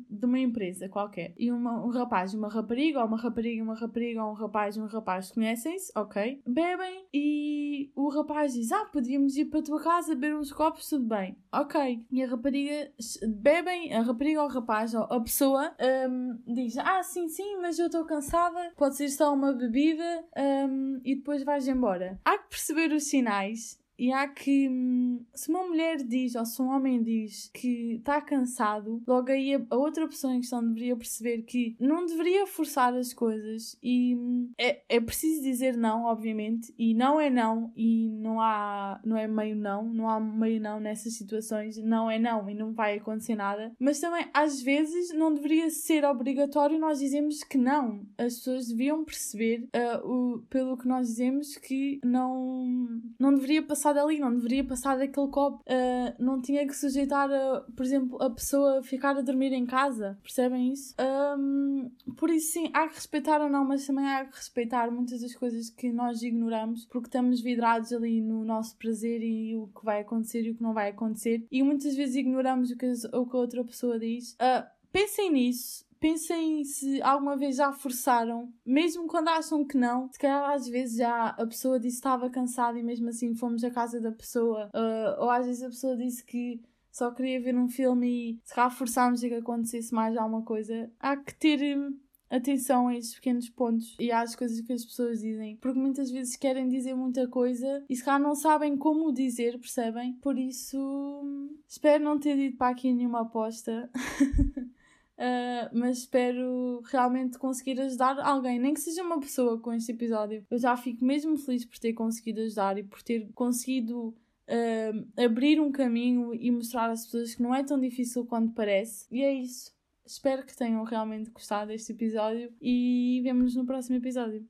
[0.09, 3.63] de uma empresa qualquer e uma, um rapaz e uma rapariga, ou uma rapariga e
[3.63, 6.41] uma rapariga, ou um rapaz e um rapaz conhecem-se, ok?
[6.47, 10.89] Bebem e o rapaz diz: Ah, podíamos ir para a tua casa beber uns copos,
[10.89, 12.05] tudo bem, ok.
[12.11, 12.91] E a rapariga
[13.29, 15.75] bebem, a rapariga ou o rapaz, ou a pessoa
[16.09, 20.25] um, diz: Ah, sim, sim, mas eu estou cansada pode ser só uma bebida
[20.69, 22.21] um, e depois vais embora.
[22.25, 26.63] Há que perceber os sinais e há que, hum, se uma mulher diz ou se
[26.63, 31.43] um homem diz que está cansado, logo aí a outra pessoa em questão deveria perceber
[31.43, 36.95] que não deveria forçar as coisas e hum, é, é preciso dizer não, obviamente, e
[36.95, 41.13] não é não e não há, não é meio não, não há meio não nessas
[41.13, 45.69] situações, não é não e não vai acontecer nada, mas também às vezes não deveria
[45.69, 48.07] ser obrigatório nós dizemos que não.
[48.17, 53.90] As pessoas deviam perceber uh, o, pelo que nós dizemos que não, não deveria passar
[53.91, 58.23] passar dali, não deveria passar daquele copo, uh, não tinha que sujeitar, a, por exemplo,
[58.23, 60.95] a pessoa ficar a dormir em casa, percebem isso?
[61.39, 65.21] Um, por isso, sim, há que respeitar ou não, mas também há que respeitar muitas
[65.21, 69.85] das coisas que nós ignoramos porque estamos vidrados ali no nosso prazer e o que
[69.85, 73.27] vai acontecer e o que não vai acontecer, e muitas vezes ignoramos o que, o
[73.27, 74.33] que a outra pessoa diz.
[74.35, 80.11] Uh, pensem nisso, pensem se alguma vez já forçaram, mesmo quando acham que não.
[80.11, 83.63] Se calhar às vezes já a pessoa disse que estava cansada e mesmo assim fomos
[83.63, 87.57] à casa da pessoa, uh, ou às vezes a pessoa disse que só queria ver
[87.57, 90.91] um filme e se calhar forçámos a que acontecesse mais alguma coisa.
[90.99, 91.97] Há que ter hum,
[92.29, 96.37] atenção a estes pequenos pontos e às coisas que as pessoas dizem, porque muitas vezes
[96.37, 100.15] querem dizer muita coisa e se calhar não sabem como dizer, percebem?
[100.15, 103.91] Por isso, hum, espero não ter dito para aqui nenhuma aposta.
[105.21, 110.47] Uh, mas espero realmente conseguir ajudar alguém, nem que seja uma pessoa com este episódio.
[110.51, 114.09] Eu já fico mesmo feliz por ter conseguido ajudar e por ter conseguido
[114.49, 119.07] uh, abrir um caminho e mostrar às pessoas que não é tão difícil quanto parece.
[119.11, 119.71] E é isso.
[120.07, 124.49] Espero que tenham realmente gostado deste episódio e vemo-nos no próximo episódio.